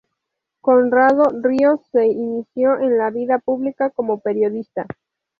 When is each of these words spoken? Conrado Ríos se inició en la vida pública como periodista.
Conrado 0.61 1.25
Ríos 1.43 1.81
se 1.91 2.07
inició 2.07 2.79
en 2.79 2.97
la 2.97 3.11
vida 3.11 3.37
pública 3.37 3.91
como 3.91 4.19
periodista. 4.19 4.87